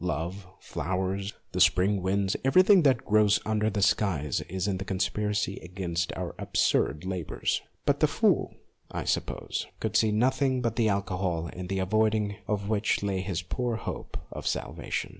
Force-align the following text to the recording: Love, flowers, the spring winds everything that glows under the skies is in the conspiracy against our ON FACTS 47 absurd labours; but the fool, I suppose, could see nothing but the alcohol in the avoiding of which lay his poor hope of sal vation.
Love, 0.03 0.47
flowers, 0.59 1.31
the 1.51 1.61
spring 1.61 2.01
winds 2.01 2.35
everything 2.43 2.81
that 2.81 3.05
glows 3.05 3.39
under 3.45 3.69
the 3.69 3.83
skies 3.83 4.41
is 4.49 4.67
in 4.67 4.79
the 4.79 4.83
conspiracy 4.83 5.59
against 5.61 6.11
our 6.13 6.29
ON 6.31 6.37
FACTS 6.39 6.71
47 6.71 6.87
absurd 6.95 7.05
labours; 7.05 7.61
but 7.85 7.99
the 7.99 8.07
fool, 8.07 8.55
I 8.91 9.03
suppose, 9.03 9.67
could 9.79 9.95
see 9.95 10.11
nothing 10.11 10.63
but 10.63 10.75
the 10.75 10.89
alcohol 10.89 11.49
in 11.53 11.67
the 11.67 11.77
avoiding 11.77 12.37
of 12.47 12.67
which 12.67 13.03
lay 13.03 13.21
his 13.21 13.43
poor 13.43 13.75
hope 13.75 14.17
of 14.31 14.47
sal 14.47 14.73
vation. 14.73 15.09